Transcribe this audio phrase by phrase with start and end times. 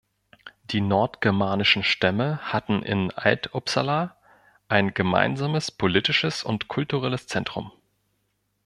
[0.71, 4.17] Die nordgermanischen Stämme hatten in Alt-Uppsala
[4.67, 7.71] ein gemeinsames politisches und kulturelles Zentrum.